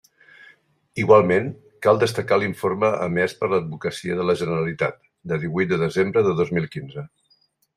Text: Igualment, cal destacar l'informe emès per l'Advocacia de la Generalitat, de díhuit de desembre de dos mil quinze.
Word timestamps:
Igualment, 1.01 1.49
cal 1.87 1.99
destacar 2.03 2.39
l'informe 2.43 2.89
emès 3.09 3.37
per 3.41 3.51
l'Advocacia 3.51 4.17
de 4.21 4.27
la 4.31 4.37
Generalitat, 4.43 4.99
de 5.33 5.41
díhuit 5.45 5.71
de 5.75 5.81
desembre 5.87 6.25
de 6.31 6.37
dos 6.41 6.55
mil 6.59 6.71
quinze. 6.79 7.07